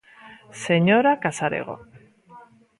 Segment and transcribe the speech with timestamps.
[0.65, 1.75] Señora Casarego.